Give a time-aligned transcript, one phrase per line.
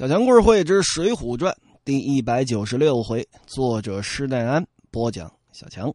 [0.00, 1.52] 小强故事会之《水浒传》
[1.84, 5.30] 第一百九十六回，作者施耐庵播讲。
[5.52, 5.94] 小强，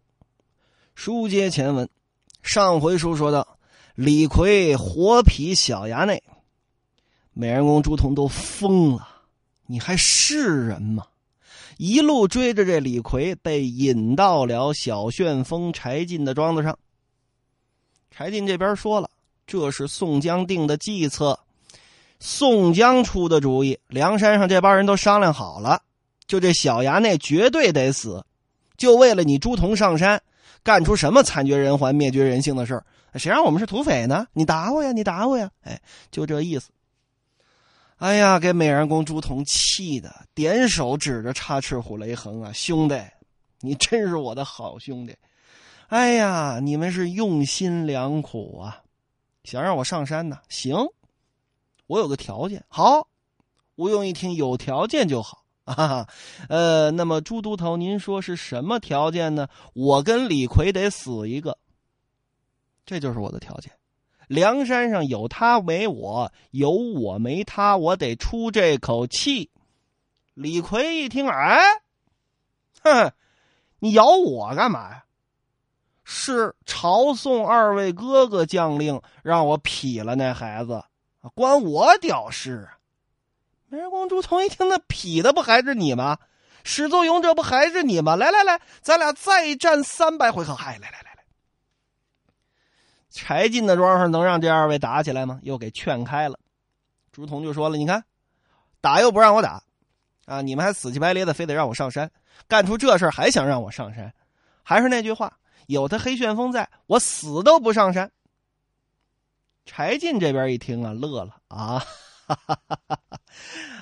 [0.93, 1.89] 书接前文，
[2.43, 3.57] 上回书说到，
[3.95, 6.21] 李逵活劈小衙内，
[7.33, 9.07] 美人公朱仝都疯了。
[9.65, 11.07] 你还是人吗？
[11.79, 16.77] 一路追着这李逵，被引到了小旋风柴进的庄子上。
[18.11, 19.09] 柴进这边说了，
[19.47, 21.39] 这是宋江定的计策。
[22.19, 25.81] 宋江出的主意，梁山上这帮人都商量好了，
[26.27, 28.25] 就这小衙内绝对得死，
[28.77, 30.21] 就为了你朱仝上山，
[30.63, 32.85] 干出什么惨绝人寰、灭绝人性的事儿？
[33.15, 34.27] 谁让我们是土匪呢？
[34.33, 34.91] 你打我呀！
[34.91, 35.49] 你打我呀！
[35.63, 35.79] 哎，
[36.11, 36.69] 就这意思。
[37.97, 42.51] 哎呀，给美髯公朱仝气的，点手指着插翅虎雷横啊！
[42.53, 42.99] 兄弟，
[43.61, 45.15] 你真是我的好兄弟！
[45.87, 48.81] 哎呀，你们是用心良苦啊！
[49.45, 50.39] 想让我上山呢？
[50.49, 50.75] 行。
[51.87, 53.07] 我有个条件，好，
[53.75, 56.07] 吴用一听有条件就好 啊，
[56.49, 59.47] 呃，那么朱都头，您说是什么条件呢？
[59.73, 61.57] 我跟李逵得死一个，
[62.85, 63.71] 这就是我的条件。
[64.27, 69.51] 梁山上有他没我，有我没他，我得出这口气。
[70.33, 71.59] 李逵一听，哎，
[72.81, 73.11] 哼，
[73.79, 75.05] 你咬我干嘛呀？
[76.03, 80.83] 是朝宋二位哥哥将令让我劈了那孩子。
[81.33, 82.77] 关我屌事啊！
[83.67, 86.17] 美人公朱仝一听，那痞的不还是你吗？
[86.63, 88.15] 始作俑者不还是你吗？
[88.15, 90.55] 来来来，咱俩再战三百回合！
[90.55, 91.23] 嗨，来来来来！
[93.09, 95.39] 柴进的庄上能让这二位打起来吗？
[95.43, 96.39] 又给劝开了。
[97.11, 98.03] 朱仝就说了：“你看，
[98.81, 99.63] 打又不让我打，
[100.25, 102.11] 啊，你们还死乞白咧的，非得让我上山，
[102.47, 104.13] 干出这事还想让我上山？
[104.63, 105.37] 还是那句话，
[105.67, 108.11] 有他黑旋风在，我死都不上山。”
[109.65, 113.19] 柴进这边一听啊，乐了啊，哈哈哈哈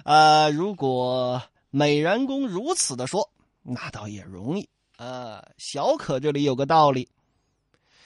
[0.05, 3.29] 呃，如果美髯公如此的说，
[3.61, 5.45] 那倒也容易啊。
[5.57, 7.09] 小可这里有个道理，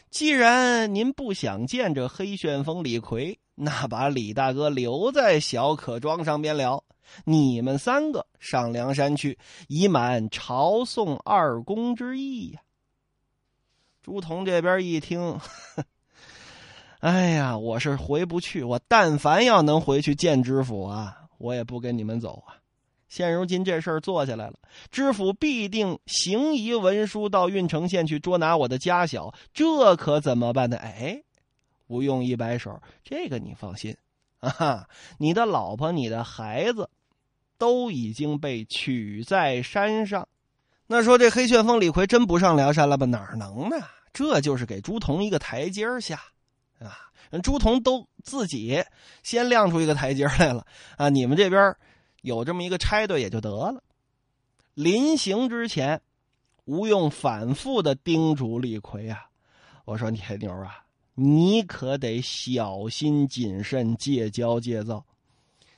[0.10, 6.84] 既然您不想见这黑旋风李逵，那把李大哥留在小可庄上边了，
[7.26, 9.38] 你们三个上梁山去，
[9.68, 12.62] 以满朝宋二公之意呀。
[14.02, 15.40] 朱仝这边一听。
[17.07, 18.62] 哎呀，我是回不去。
[18.62, 22.59] 我但凡要能回去见知府啊，我也不跟你们走啊。
[23.07, 24.59] 现如今这事儿做下来了，
[24.91, 30.75] 知府必定行移文书到郓城县去捉拿我的家小，这可怎么办呢？
[30.75, 31.23] 哎，
[31.88, 33.95] 吴用一摆手，这个你放心，
[34.41, 36.89] 啊哈，你的老婆、你的孩子，
[37.57, 40.28] 都已经被取在山上。
[40.88, 43.06] 那说这黑旋风李逵真不上梁山了吧？
[43.06, 43.78] 哪能呢？
[44.12, 46.22] 这就是给朱仝一个台阶下。
[46.80, 46.98] 啊，
[47.44, 48.84] 朱仝都自己
[49.24, 50.66] 先亮出一个台阶来了
[50.98, 51.10] 啊！
[51.10, 51.76] 你们这边
[52.22, 53.84] 有这么一个差队也就得了。
[54.74, 56.02] 临行之前，
[56.66, 59.26] 吴用反复的叮嘱李逵啊
[59.86, 60.84] ：“我说铁牛啊，
[61.16, 65.04] 你可得小心谨慎，戒骄戒躁。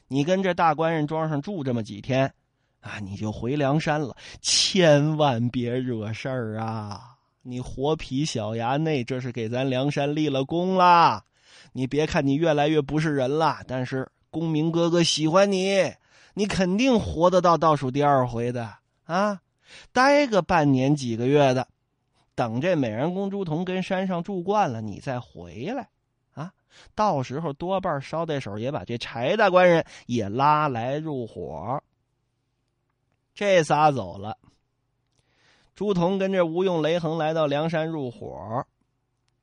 [0.08, 2.34] 你跟这大官人庄上住这么几天
[2.82, 11.24] 啊，你就回梁山了，千万别惹事儿啊！”你活皮小衙内，这是给咱梁山立了功啦！
[11.74, 15.94] 你别看你越来越不是人了，但是公明哥哥喜欢你，
[16.34, 19.42] 你肯定活得到倒数第二回的啊！
[19.92, 21.68] 待个半年几个月的，
[22.36, 25.90] 等这美人公朱仝跟山上住惯了，你再回来
[26.34, 26.52] 啊！
[26.96, 31.82] 到时候多半捎带手也把这柴大官人也拉来入伙。
[33.34, 34.38] 这仨走了。
[35.80, 38.68] 朱仝跟着吴用、雷横来到梁山入伙，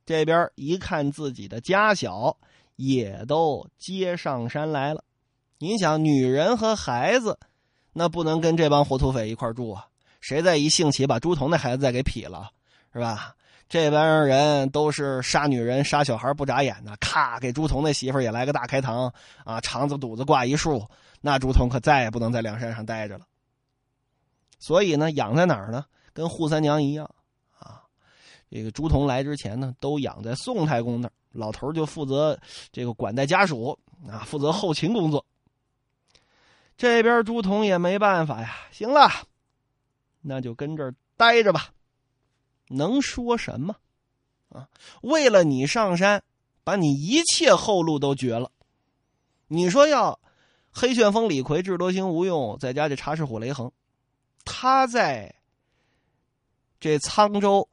[0.05, 2.37] 这边一看自己的家小
[2.75, 5.03] 也都接上山来了。
[5.57, 7.39] 您想，女人和孩子，
[7.91, 9.87] 那不能跟这帮活土匪一块住啊！
[10.21, 12.51] 谁再一兴起把朱仝那孩子再给劈了，
[12.93, 13.33] 是吧？
[13.67, 19.11] 这帮人都是杀女人、杀小孩不眨眼的，咔，给朱仝那媳妇也来个大开膛
[19.43, 19.59] 啊！
[19.61, 20.87] 肠子肚子挂一束，
[21.19, 23.25] 那朱仝可再也不能在梁山上待着了。
[24.59, 25.83] 所以呢，养在哪儿呢？
[26.17, 27.07] 跟扈三娘一样，
[27.59, 27.83] 啊，
[28.49, 32.35] 这个朱仝来之前呢，都养在宋太公那儿，老头就负责
[32.71, 33.77] 这个管待家属
[34.09, 35.23] 啊，负责后勤工作。
[36.75, 39.07] 这边朱仝也没办法呀，行了，
[40.21, 41.69] 那就跟这儿待着吧，
[42.69, 43.75] 能说什么？
[44.49, 44.67] 啊，
[45.01, 46.23] 为了你上山，
[46.63, 48.49] 把你一切后路都绝了。
[49.49, 50.19] 你说要
[50.71, 53.71] 黑旋风李逵、智多星吴用，再加这茶赤虎雷横，
[54.43, 55.31] 他在。
[56.79, 57.67] 这沧州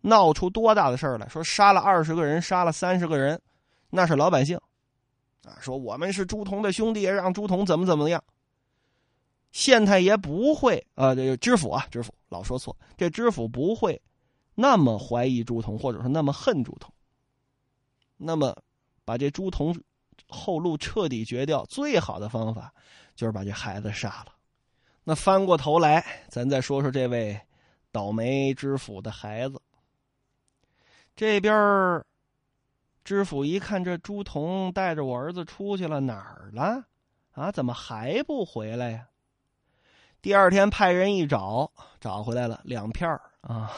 [0.00, 1.28] 闹出多大的事儿来？
[1.28, 3.40] 说杀了二十个人，杀了三十个人，
[3.90, 4.58] 那是老百姓
[5.44, 5.56] 啊！
[5.60, 8.22] 说我们是朱仝的兄弟，让朱仝怎么怎么样？
[9.52, 14.00] 县太爷不会啊，这个知府啊，知府老说错，这知府不会
[14.54, 16.88] 那么怀疑朱仝，或者说那么恨朱仝。
[18.16, 18.56] 那么，
[19.04, 19.76] 把这朱仝
[20.28, 22.72] 后路彻底绝掉，最好的方法
[23.14, 24.32] 就是把这孩子杀了。
[25.02, 27.40] 那翻过头来，咱再说说这位
[27.94, 29.62] 倒霉知府的孩子。
[31.14, 32.04] 这边
[33.04, 36.86] 知府一看，这朱仝带着我儿子出去了，哪儿了？
[37.34, 39.06] 啊，怎么还不回来呀？
[40.20, 41.70] 第二天派人一找，
[42.00, 43.70] 找回来了两片儿啊。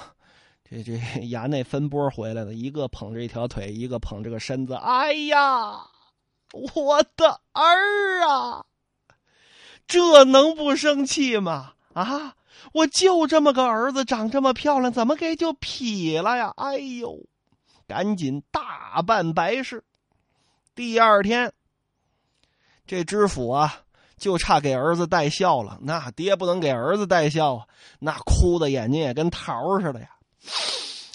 [0.64, 0.94] 这这
[1.28, 4.72] 衙内分拨回来的，一个捧着一条腿，一个捧着个身子。
[4.72, 5.86] 哎呀，
[6.52, 8.64] 我的儿啊！
[9.86, 11.74] 这能不生气吗？
[11.92, 12.34] 啊，
[12.72, 16.52] 我就这么个儿子，长这么漂亮，怎么给就劈了呀？
[16.56, 17.18] 哎呦，
[17.86, 19.84] 赶紧大办白事。
[20.74, 21.52] 第二天，
[22.86, 23.82] 这知府啊，
[24.16, 25.78] 就差给儿子戴孝了。
[25.82, 27.66] 那爹不能给儿子戴孝啊，
[27.98, 30.10] 那哭的眼睛也跟桃似的呀。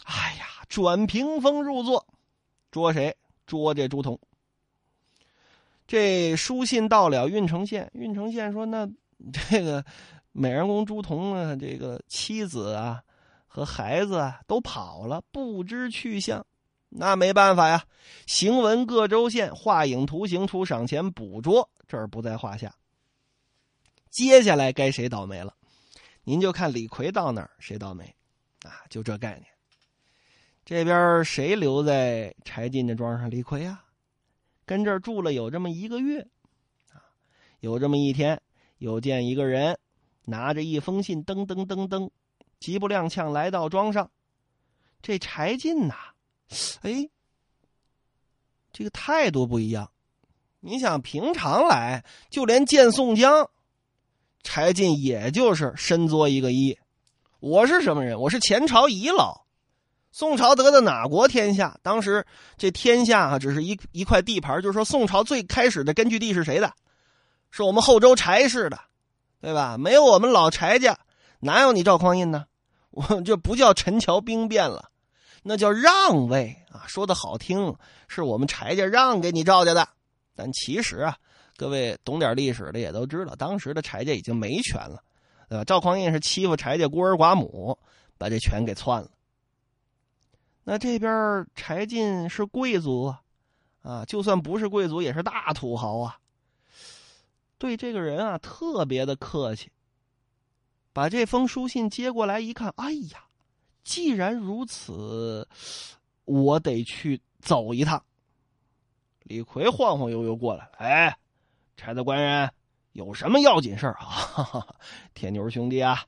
[0.05, 2.07] 哎呀，转屏风入座，
[2.71, 3.15] 捉谁？
[3.45, 4.17] 捉这朱仝。
[5.85, 8.87] 这书信到了郓城县，郓城县说：“那
[9.49, 9.83] 这个
[10.31, 13.03] 美人公朱仝啊，这个妻子啊
[13.47, 16.45] 和孩子啊都跑了，不知去向。
[16.89, 17.85] 那没办法呀，
[18.27, 22.73] 行文各州县画影图形出赏钱捕捉，这儿不在话下。
[24.09, 25.55] 接下来该谁倒霉了？
[26.23, 28.13] 您就看李逵到哪儿，谁倒霉。”
[28.63, 29.45] 啊，就这概念。
[30.63, 33.29] 这边谁留在柴进的庄上？
[33.29, 33.83] 李逵啊，
[34.65, 36.21] 跟这儿住了有这么一个月。
[36.91, 37.01] 啊，
[37.61, 38.39] 有这么一天，
[38.77, 39.77] 有见一个人
[40.31, 42.09] 拿着一封信，噔噔噔噔，
[42.59, 44.09] 急不踉跄来到庄上。
[45.03, 45.93] 这柴进呐，
[46.81, 47.09] 哎，
[48.71, 49.91] 这个态度不一样。
[50.61, 53.49] 你想平常来，就连见宋江，
[54.41, 56.77] 柴进也就是身作一个揖。
[57.39, 58.19] 我是什么人？
[58.19, 59.45] 我是前朝遗老，
[60.11, 61.79] 宋朝得的哪国天下？
[61.81, 62.25] 当时
[62.57, 66.71] 这天下啊，只是一一块地盘，就是说宋朝最开始的根据地是谁的？
[67.49, 68.79] 是我们后周柴氏的，
[69.41, 69.77] 对吧？
[69.77, 70.99] 没有我们老柴家，
[71.39, 72.45] 哪有你赵匡胤呢？
[72.91, 74.91] 我这不叫陈桥兵变了，
[75.43, 76.85] 那叫让位啊！
[76.87, 77.75] 说的好听，
[78.07, 79.87] 是我们柴家让给你赵家的，
[80.35, 81.17] 但其实啊，
[81.57, 85.01] 各位懂点历史的也都知道，当时的柴家已经没权了。
[85.49, 87.77] 对吧，赵匡胤是欺负柴家孤儿寡母，
[88.17, 89.09] 把这权给篡了。
[90.63, 93.21] 那这边柴进是贵族啊，
[93.81, 96.17] 啊，就算不是贵族，也是大土豪啊。
[97.61, 99.71] 对这个人啊，特别的客气。
[100.91, 103.23] 把这封书信接过来一看，哎呀，
[103.83, 105.47] 既然如此，
[106.25, 108.03] 我得去走一趟。
[109.19, 111.15] 李逵晃晃悠悠过来，哎，
[111.77, 112.49] 柴大官人。
[112.93, 114.67] 有什么要紧事儿啊，
[115.13, 116.03] 铁牛兄弟啊？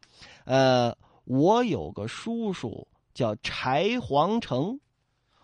[0.46, 4.80] 呃，我有个叔叔叫柴皇城，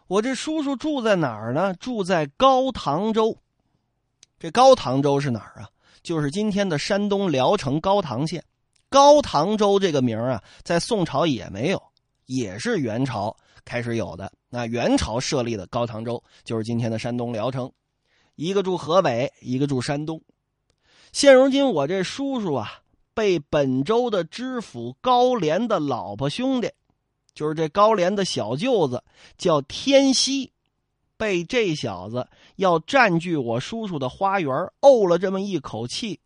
[0.07, 1.71] 我这叔叔住在哪儿呢？
[1.75, 3.38] 住在高唐州。
[4.39, 5.69] 这高唐州是哪儿啊？
[6.01, 8.44] 就是今天的山东聊城高唐县。
[8.90, 11.81] 高唐州这个名啊，在宋朝也没有，
[12.25, 14.31] 也是元朝开始有的。
[14.50, 17.72] 那元朝设立的高唐州，就是今天的山东聊城。
[18.36, 20.19] 一个住河北，一个住山东。
[21.12, 22.81] 现如今，我这叔叔啊，
[23.13, 26.72] 被本州的知府高廉的老婆兄弟，
[27.36, 29.03] 就是这高廉的小舅子，
[29.38, 30.51] 叫天锡，
[31.19, 34.49] 被这小子要占据我叔叔的花园，
[34.79, 36.21] 怄了这么一口气。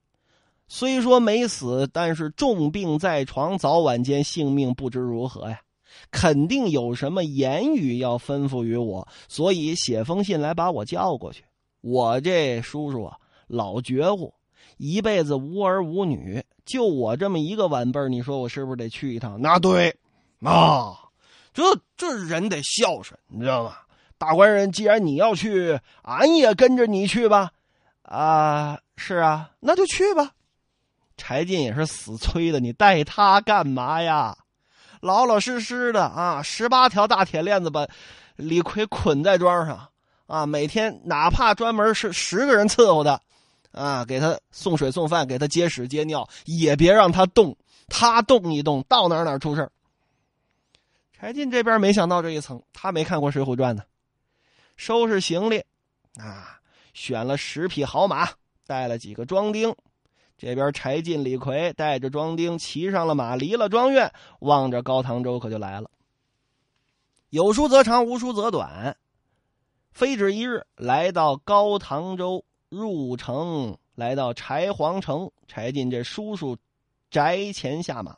[0.68, 5.60] 虽说没死，但是重病在床，早晚间性命不知如何呀。
[6.12, 11.44] 肯定有什么言语要吩咐于我，所以写封信来把我叫过去。
[11.82, 14.32] 我这叔叔啊，老绝户。
[14.78, 19.42] 一辈子无儿无女，就我这么一个晚辈你说我是不是得去一趟？
[19.42, 19.96] 那对，
[20.42, 20.98] 啊，
[21.52, 21.64] 这
[21.98, 23.76] 这人得孝顺，你知道吗？
[24.24, 27.52] 大官人，既然你要去，俺也跟着你去吧。
[28.04, 30.32] 啊，是啊，那就去吧。
[31.18, 34.38] 柴进也是死催的，你带他干嘛呀？
[35.02, 37.86] 老老实实的啊，十八条大铁链子把
[38.38, 39.90] 李逵捆在庄上
[40.28, 43.20] 啊，每天哪怕专门是十个人伺候他。
[43.74, 47.58] 啊，给他送水送饭，给他接屎接尿，也别让他动。
[47.90, 49.70] 他动一动，到哪哪出事
[51.12, 53.84] 柴进这边没想到这一层，他没看过《水浒传》呢。
[54.76, 55.64] 收拾行李，
[56.18, 56.60] 啊，
[56.94, 58.30] 选了十匹好马，
[58.66, 59.76] 带了几个庄丁。
[60.38, 65.90] 这边柴进、李逵带着庄丁骑上了马，离了庄院，望着高唐州可就来了。
[67.30, 68.98] 有书则长，无书则短。
[69.92, 72.44] 非止一日，来到高唐州。
[72.70, 76.58] 入城来到柴皇城，柴进这叔叔
[77.12, 78.18] 宅前下马，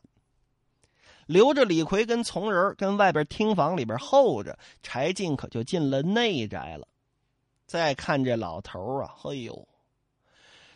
[1.25, 4.57] 留着李逵跟从人跟外边厅房里边候着。
[4.81, 6.87] 柴进可就进了内宅了。
[7.65, 9.67] 再看这老头啊，嘿呦，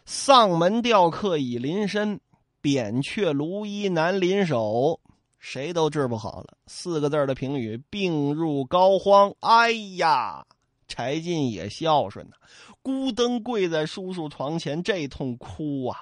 [0.06, 2.20] 丧门吊客已临身，
[2.62, 5.00] 扁鹊卢衣难临手，
[5.38, 6.58] 谁都治不好了。
[6.68, 9.36] 四个字的评语：病入膏肓。
[9.42, 10.46] 哎呀！
[10.88, 12.36] 柴进也孝顺呐，
[12.82, 16.00] 孤灯跪在叔叔床前，这通哭啊。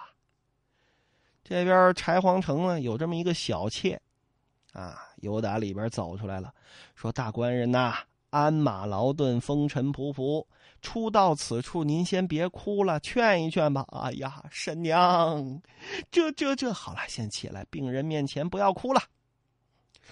[1.44, 4.00] 这边柴皇城呢，有这么一个小妾，
[4.74, 6.54] 啊，由打里边走出来了，
[6.96, 7.96] 说：“大官人呐，
[8.30, 10.46] 鞍马劳顿，风尘仆仆，
[10.82, 15.62] 初到此处，您先别哭了，劝一劝吧。”哎呀，婶娘，
[16.12, 19.02] 这这这，好了，先起来，病人面前不要哭了。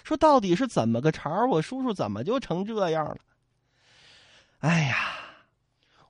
[0.02, 3.18] 说到底是怎么个茬我叔叔怎么就成这样了？
[4.58, 4.96] 哎呀，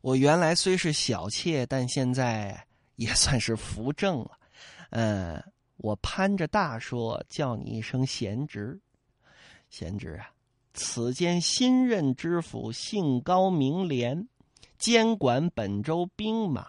[0.00, 4.31] 我原来虽是小妾，但现在也算是扶正了。
[4.91, 5.43] 嗯，
[5.76, 8.80] 我攀着大说，叫你一声贤侄。
[9.68, 10.30] 贤侄啊，
[10.75, 14.28] 此间新任知府姓高名廉，
[14.78, 16.66] 监管本州兵马，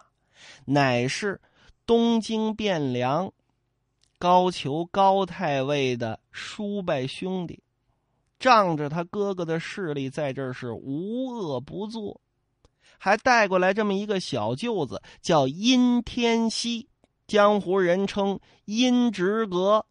[0.66, 1.40] 乃是
[1.86, 3.32] 东京汴梁
[4.18, 7.64] 高俅高太尉的叔伯兄弟。
[8.40, 12.22] 仗着他哥哥的势力，在这儿是无恶不作，
[13.00, 16.87] 还带过来这么一个小舅子，叫殷天锡，
[17.28, 19.86] 江湖人称阴直阁。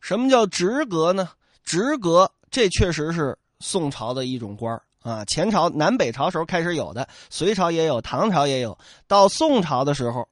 [0.00, 1.28] 什么叫直阁呢？
[1.64, 5.24] 直阁这确实是宋朝的一种官啊。
[5.24, 8.78] 前朝、南北朝时候开始有的，隋朝也有，唐朝也有。
[9.06, 10.26] 到宋朝的时候，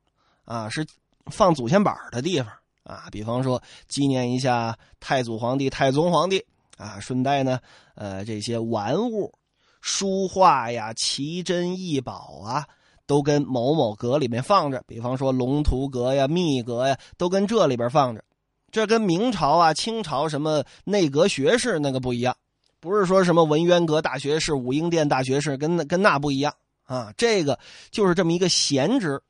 [0.45, 0.87] 啊，是
[1.27, 2.51] 放祖先板的地方
[2.85, 3.09] 啊。
[3.11, 6.45] 比方说，纪念一下太祖皇帝、太宗皇帝。
[6.79, 7.59] 啊，顺带呢，
[7.95, 9.33] 呃，这些玩物、
[9.81, 12.67] 书画呀、奇珍异宝啊，
[13.07, 14.83] 都跟某某阁里面放着。
[14.87, 18.25] 比方说龙图阁呀、秘阁呀，都跟这里边放着。
[18.71, 22.37] 这跟明朝啊、清朝什么内阁学士那个不一样，
[22.81, 26.53] 不是说什么文渊阁大学士、武英殿大学士，跟那跟那不一样
[26.85, 27.13] 啊。
[27.17, 27.59] 这个
[27.91, 29.23] 就是这么一个闲职。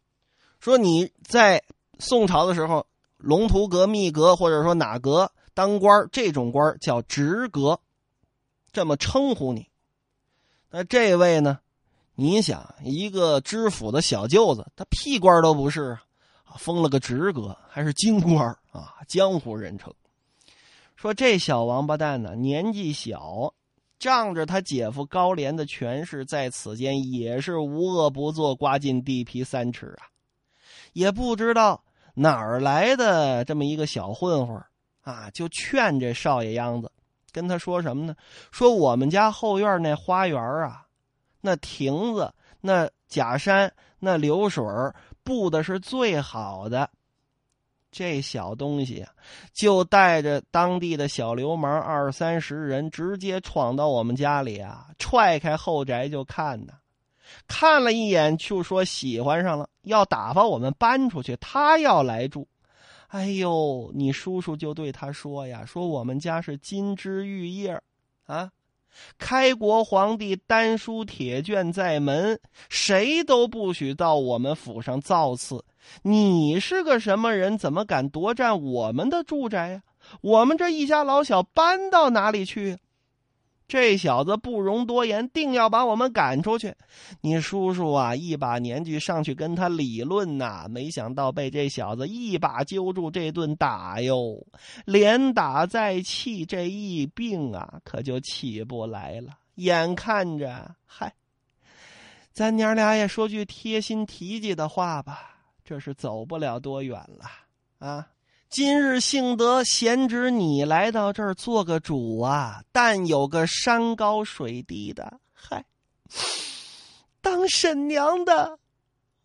[0.58, 1.62] 说你在
[1.98, 2.86] 宋朝的时候，
[3.18, 5.30] 龙图阁、秘阁，或者说哪阁？
[5.54, 7.80] 当官这种官叫职阁，
[8.72, 9.68] 这么称呼你。
[10.70, 11.60] 那这位呢？
[12.18, 15.98] 你想，一个知府的小舅子，他屁官都不是，
[16.56, 19.92] 封了个职阁，还是京官啊，江湖人称。
[20.96, 23.52] 说这小王八蛋呢，年纪小，
[23.98, 30.08] 仗着他姐夫高廉的权势，在此间也是无恶不作，刮尽地皮三尺啊，
[30.94, 34.56] 也不知道哪儿来的这么一个小混混
[35.02, 36.90] 啊，就劝这少爷秧子，
[37.30, 38.16] 跟他说什么呢？
[38.50, 40.85] 说我们家后院那花园啊，
[41.46, 44.64] 那亭子、那假山、那流水
[45.22, 46.90] 布的是最好的。
[47.92, 49.06] 这小东西
[49.52, 56.72] 就带着当地的小流氓二三十人，直接闯到我们家里啊，踹开后宅就看呢。
[57.46, 62.48] 看了一眼就说喜欢上了，要打发我们搬出去，他要来住。
[63.06, 67.80] 哎呦，你叔叔就对他说呀：“说我们家是金枝玉叶，
[68.26, 68.50] 啊，
[69.18, 72.38] 开国皇帝丹书铁卷在门，
[72.68, 75.64] 谁都不许到我们府上造次。
[76.02, 77.56] 你是个什么人？
[77.56, 79.82] 怎么敢夺占我们的住宅呀？
[80.20, 82.78] 我们这一家老小搬到哪里去？”
[83.68, 86.74] 这小子不容多言，定要把我们赶出去。
[87.20, 94.46] 你叔叔啊，一把年纪上去跟他理论呐，没想到被这小子一把揪住，这顿打哟，
[94.84, 99.36] 连打带气，这一病啊，可就起不来了。
[99.56, 101.12] 眼看着，嗨，
[102.32, 107.24] 咱娘俩也说句贴心提及的话吧，这是走不了多远了
[107.78, 108.06] 啊。
[108.48, 112.62] 今日幸得贤侄你来到这儿做个主啊！
[112.72, 115.64] 但有个山高水低的，嗨，
[117.20, 118.58] 当婶娘的，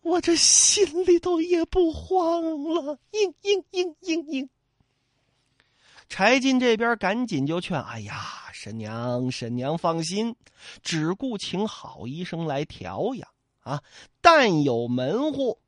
[0.01, 2.41] 我这心里头也不慌
[2.73, 2.97] 了。
[3.11, 4.49] 嘤嘤嘤嘤嘤。
[6.09, 10.35] 柴进这边赶紧就劝：“哎呀，婶娘，婶娘放心，
[10.81, 13.29] 只顾请好医生来调养
[13.61, 13.81] 啊。
[14.19, 15.59] 但有门户。”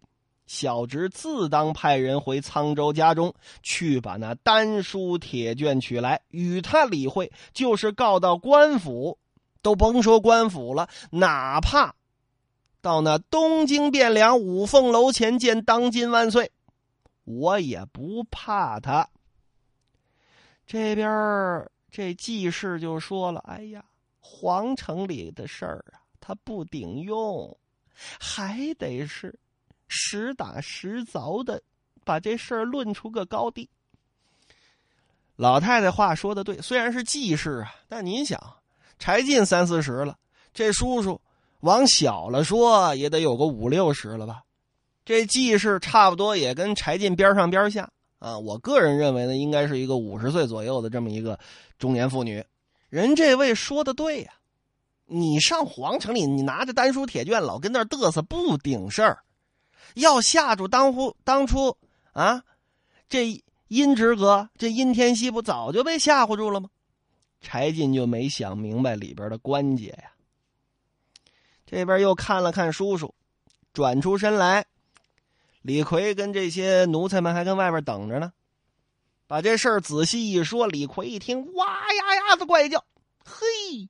[0.45, 7.31] 小侄自当派人回沧州家中去，把那丹书铁卷取来，与他理会。
[7.53, 9.17] 就是告到官府，
[9.61, 11.95] 都甭说官府了，哪怕
[12.81, 16.51] 到那东京汴梁五凤楼前见当今万岁，
[17.23, 19.09] 我也不怕他。
[20.67, 23.85] 这边这记事就说了：“哎呀，
[24.19, 27.57] 皇城里的事儿啊，他不顶用，
[28.19, 29.33] 还得是。”
[29.95, 31.61] 实打实凿的
[32.03, 33.69] 把这事儿论出个高低，
[35.35, 38.41] 老太太话说的对，虽然是记事啊，但您想，
[38.97, 40.17] 柴进三四十了，
[40.51, 41.21] 这叔叔
[41.59, 44.41] 往小了说也得有个五六十了吧？
[45.05, 47.87] 这记事差不多也跟柴进边上边下
[48.19, 48.37] 啊。
[48.39, 51.39] 我个人认为呢，应该是一个五十岁左右的这么一个
[51.77, 52.43] 中年妇女。
[52.89, 54.33] 人这位说的对呀，
[55.05, 59.19] 你上皇城里，你拿着丹书铁卷，老跟那嘚瑟不顶事儿。
[59.95, 61.77] 要吓住当初当初
[62.13, 62.43] 啊，
[63.09, 66.69] 这殷职阁这殷天锡不早就被吓唬住了吗？
[67.41, 70.11] 柴进就没想明白里边的关节呀。
[71.65, 73.13] 这边又看了看叔叔，
[73.73, 74.65] 转出身来。
[75.61, 78.31] 李逵跟这些奴才们还跟外边等着呢，
[79.27, 82.85] 把这事儿仔细一说，李逵一听，哇呀呀的怪叫
[83.25, 83.89] ：“嘿，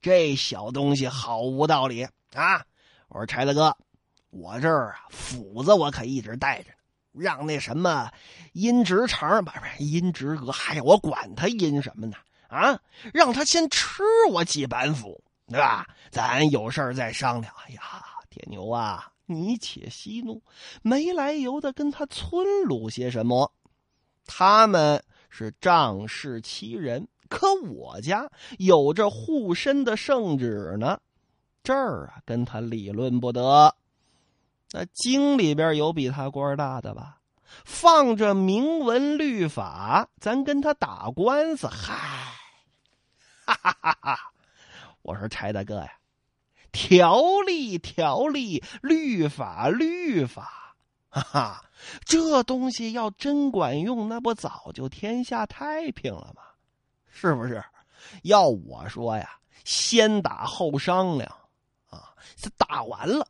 [0.00, 2.64] 这小东西好无道理啊！”
[3.08, 3.76] 我说：“柴大哥，
[4.32, 6.74] 我这儿啊斧子我可一直带着呢，
[7.12, 8.10] 让那什么
[8.54, 12.16] 阴直肠不是不是阴直阁，嗨，我管他阴什么呢？
[12.48, 12.80] 啊，
[13.12, 15.86] 让他先吃我几板斧，对吧？
[16.10, 17.52] 咱有事再商量。
[17.66, 17.80] 哎呀，
[18.30, 20.42] 铁牛啊！”你且息怒，
[20.82, 23.52] 没来由的跟他村鲁些什么？
[24.26, 30.98] 他们是仗势欺人，可我家有着护身的圣旨呢，
[31.62, 33.74] 这儿啊跟他理论不得。
[34.72, 37.18] 那京里边有比他官大的吧？
[37.64, 41.94] 放着明文律法，咱跟他打官司，嗨，
[43.44, 44.32] 哈哈哈哈！
[45.02, 45.92] 我说柴大哥呀。
[46.72, 50.74] 条例，条例，律法，律法，
[51.10, 51.64] 哈哈，
[52.06, 56.42] 这东西要真管用，那不早就天下太平了吗？
[57.10, 57.62] 是不是？
[58.22, 61.30] 要我说呀，先打后商量，
[61.90, 63.28] 啊，这打完了，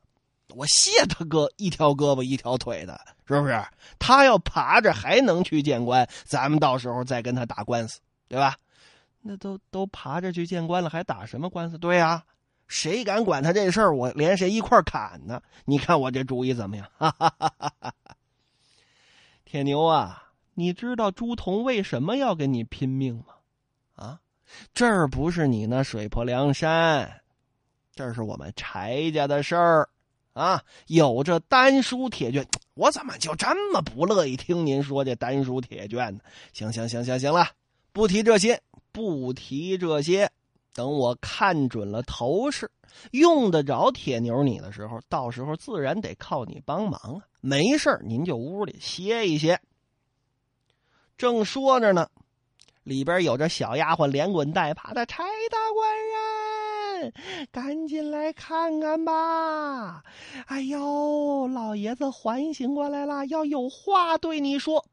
[0.57, 3.63] 我谢他哥一条胳膊一条腿的，是不是？
[3.99, 8.57] 他要爬着还能去见官，咱们到时候再跟他打官司，对吧？
[9.21, 11.79] 那都都爬着去见官了，还打什么官司？
[11.79, 12.25] 对呀。
[12.69, 15.43] 谁敢管他这事儿，我连谁一块砍呢？
[15.67, 16.89] 你看我这主意怎么样？
[16.97, 17.95] 哈哈哈哈哈！
[19.45, 23.35] 铁牛啊，你知道朱仝为什么要跟你拼命吗？
[23.95, 24.21] 啊，
[24.73, 27.21] 这儿不是你那水泊梁山，
[27.95, 29.87] 这是我们柴家的事儿
[30.33, 30.63] 啊！
[30.87, 36.21] 有这丹书铁卷， 我怎么就这么不乐意听您说这丹书铁卷呢？
[36.53, 37.49] 行行行行行了，
[37.93, 38.61] 不提这些，
[38.93, 40.31] 不提这些。
[40.75, 42.71] 等我看准了头势，
[43.11, 47.21] 用得着铁牛你的时候，到时候自然得靠你帮忙啊！
[47.43, 49.61] 没事您就屋里歇一歇。
[51.19, 52.09] 正说着呢，
[52.85, 56.12] 里边有着小丫鬟连滚带爬的柴大官人，
[57.51, 60.03] 赶紧来看看吧！
[60.47, 64.85] 哎呦，老爷子缓醒过来了，要有话对你说。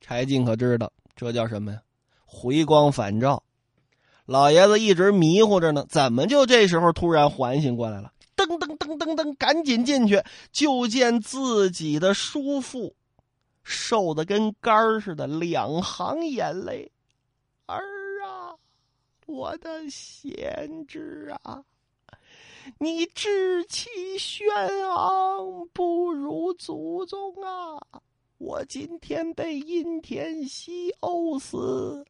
[0.00, 1.80] 柴进可知道这叫什么呀？
[2.24, 3.42] 回光返照。
[4.24, 8.12] 老爷子一直迷糊着呢，怎么就这时候突然缓醒过来了？
[8.36, 12.94] 噔噔噔噔噔，赶紧进去，就见自己的叔父
[13.62, 16.90] 瘦的跟干似的，两行眼泪。
[17.66, 17.80] 儿，
[19.26, 21.64] 我的贤侄啊，
[22.78, 24.46] 你志气轩
[24.90, 27.80] 昂，不如祖宗啊！
[28.38, 32.04] 我今天被阴天锡殴死，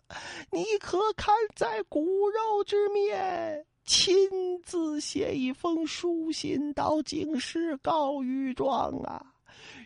[0.51, 9.35] 你可堪在骨肉之面亲自写一封书信到京师告御状啊，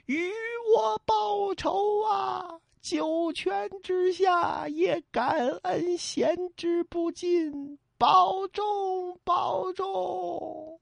[0.06, 0.30] 与
[0.76, 2.60] 我报仇啊！
[2.86, 10.78] 九泉之下也感恩贤之不尽，保重保重。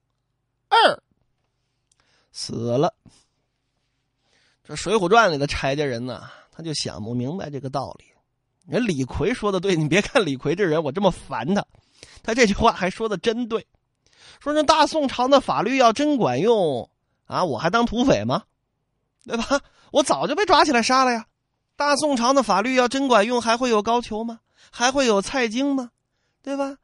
[0.68, 1.02] 二
[2.30, 2.94] 死了。
[4.62, 8.04] 这《水浒传》里的柴家人呢，他就想不明白这个道理。
[8.66, 11.64] 人李逵说的对，你别看李逵这人我这么烦他，
[12.22, 13.66] 他这句话还说的真对。
[14.40, 16.90] 说这大宋朝的法律要真管用
[17.24, 18.42] 啊，我还当土匪吗？
[19.24, 19.62] 对吧？
[19.90, 21.26] 我早就被抓起来杀了呀。
[21.76, 24.40] 大宋朝的法律要真管用，还会有高俅吗？
[24.70, 25.90] 还会有蔡京吗？
[26.42, 26.76] 对吧？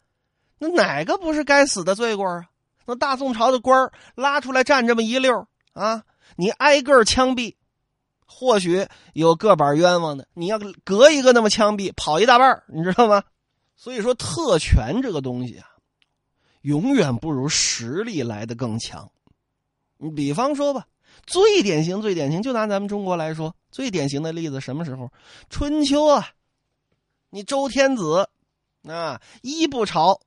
[0.59, 2.45] 那哪个不是该死的罪过啊？
[2.87, 6.03] 那大宋朝的官拉出来站这么一溜啊，
[6.37, 7.55] 你挨个枪毙。
[8.27, 13.25] 或许有个把冤枉的，你要隔一个那么枪毙，跑一大半你知道吗？
[13.77, 15.67] 所以说，特权这个东西啊，
[16.63, 19.11] 永远不如实力来的更强。
[19.99, 20.87] 你比方说吧，
[21.27, 25.11] 最典型、最典型，就拿咱们中国来说，最典型的例子，什么时候？
[25.49, 26.29] 春秋啊，
[27.31, 28.29] 你周天子
[28.89, 30.21] 啊，一不朝，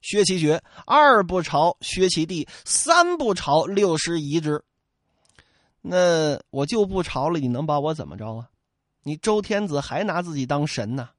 [0.00, 4.62] 薛其爵；二不朝，薛其地；三不朝，六十遗之。
[5.80, 8.50] 那我就不朝了，你能把我怎么着啊？
[9.04, 11.10] 你周天子还拿自己当神呢？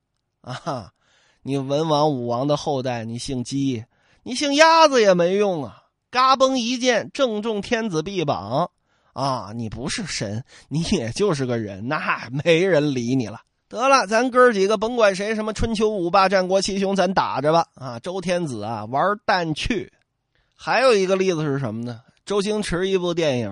[0.42, 0.94] 啊！
[1.42, 3.86] 你文王武王的后代，你姓姬，
[4.24, 5.86] 你姓鸭子也没用啊！
[6.12, 8.72] 嘎嘣一剑，正中天子臂膀
[9.14, 9.52] 啊！
[9.56, 13.42] 你不是神，你也就是个人，那没人理你了。
[13.68, 17.68] 得了，咱哥几个甭管谁，什么春秋五霸、战国七雄，咱打着吧！
[17.76, 19.92] 啊，周天子啊，玩蛋去。
[20.56, 22.02] 还有一个例子是什么呢？
[22.26, 23.50] 周星驰一部电影，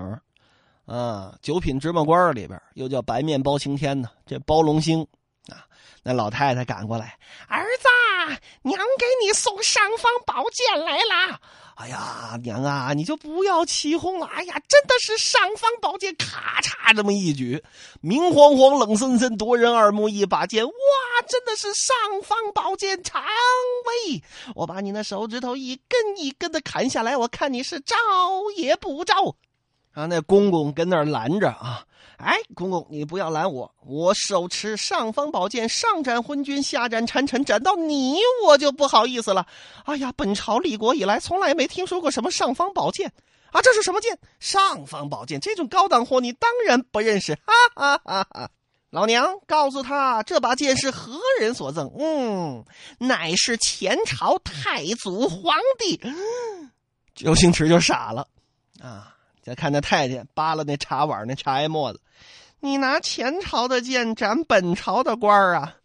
[0.85, 4.09] 啊，《九品芝麻官》里边又叫“白面包青天”呢。
[4.25, 5.05] 这包龙星
[5.47, 5.65] 啊，
[6.03, 7.17] 那老太太赶过来，
[7.47, 11.39] 儿子，娘给你送尚方宝剑来了。
[11.77, 14.25] 哎呀，娘啊，你就不要起哄了。
[14.25, 17.63] 哎呀，真的是尚方宝剑，咔嚓这么一举，
[18.01, 20.09] 明晃晃、冷森森、夺人耳目。
[20.09, 20.71] 一把剑，哇，
[21.27, 24.23] 真的是尚方宝剑长威。
[24.55, 27.95] 我把你那手指头一根一根的砍下来，我看你是招
[28.55, 29.35] 也不招。
[29.97, 31.83] 啊，那公公跟那儿拦着啊。
[32.17, 39.47] 哎，公公，你不要拦我，我手持尚方宝剑，上斩昏君，下斩谗臣，斩到你我就不好意思了。
[39.85, 43.11] 哎呀，本朝立国以来，从来没听说过什么尚方宝剑
[43.51, 43.59] 啊！
[43.63, 44.19] 这是什么剑？
[44.39, 47.33] 尚方宝剑，这种高档货你当然不认识。
[47.33, 48.49] 哈哈哈哈！
[48.91, 51.91] 老娘告诉他，这把剑是何人所赠？
[51.97, 52.63] 嗯，
[52.99, 55.99] 乃是前朝太祖皇帝。
[57.15, 58.27] 周星驰就傻了
[58.79, 59.16] 啊！
[59.47, 62.01] 再看那太监扒拉那茶碗那茶叶沫子，
[62.59, 65.77] 你拿前朝的剑斩本朝的官儿啊？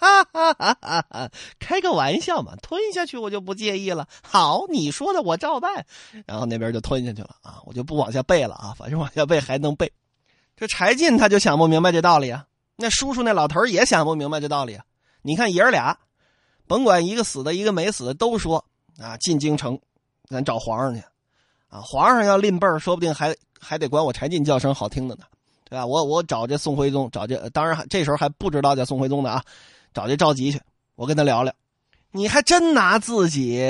[0.00, 1.30] 哈哈哈哈哈哈！
[1.60, 4.08] 开个玩笑嘛，吞下去我就不介意了。
[4.20, 5.86] 好，你说的我照办。
[6.26, 9.92] 然后那边就吞下去了啊，我就不往下背了啊，反正往下背还能背。
[10.56, 14.84] 这柴进他就想不明白这道理啊，那叔叔那老头也想不明白这道理啊。
[15.22, 15.96] 你看爷儿俩，
[16.66, 18.64] 甭管一个死的，一个没死的，都说
[18.98, 19.80] 啊，进京城，
[20.28, 21.04] 咱找皇上去。
[21.72, 25.24] 啊，皇上要拎辈儿，说不定还还得管我柴进叫声好听的呢，
[25.64, 25.86] 对吧？
[25.86, 29.42] 我我找这宋徽宗，找这当然这时候还不知道叫宋徽宗的啊，
[29.94, 30.60] 找这赵佶去，
[30.96, 31.50] 我跟他聊聊。
[32.10, 33.64] 你还真拿自己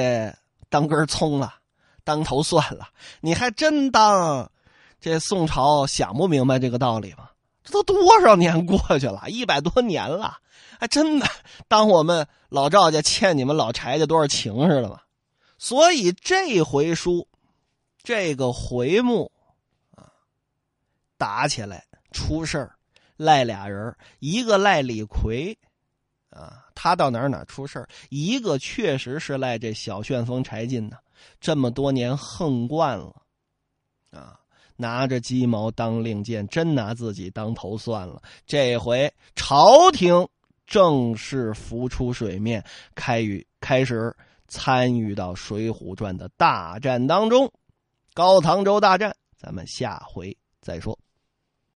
[0.69, 1.55] 当根葱了，
[2.03, 2.89] 当头蒜了？
[3.21, 4.51] 你还真当
[5.01, 7.29] 这宋朝想不明白这个道理吗？
[7.63, 10.39] 这都多少年过去了，一百多年了，
[10.81, 11.27] 还真的
[11.69, 14.99] 当我们老赵家欠你们老柴家多少情似的吗？
[15.57, 17.29] 所以这回书。
[18.03, 19.31] 这个回目
[19.95, 20.11] 啊，
[21.17, 22.77] 打起来出事儿，
[23.17, 25.57] 赖俩人一个赖李逵，
[26.31, 30.97] 啊，他到哪儿哪儿出事儿；一个确实是赖这小旋风柴进呢。
[31.41, 33.23] 这么多年横惯了，
[34.11, 34.41] 啊，
[34.77, 38.21] 拿着鸡毛当令箭，真拿自己当头算了。
[38.45, 40.27] 这回朝廷
[40.67, 42.65] 正式浮出水面，
[42.97, 44.13] 开与开始
[44.49, 47.53] 参与到《水浒传》的大战当中。
[48.15, 50.99] 高唐州大战，咱们下回再说。